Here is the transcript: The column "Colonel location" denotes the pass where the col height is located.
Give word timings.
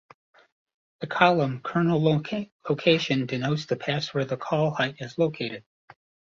The 1.01 1.05
column 1.05 1.61
"Colonel 1.61 2.01
location" 2.03 3.27
denotes 3.27 3.67
the 3.67 3.75
pass 3.75 4.11
where 4.15 4.25
the 4.25 4.35
col 4.35 4.71
height 4.71 4.95
is 4.97 5.15
located. 5.19 5.63